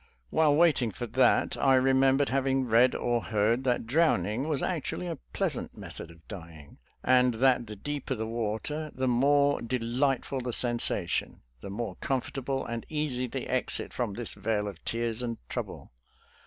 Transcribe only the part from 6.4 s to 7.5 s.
ing, and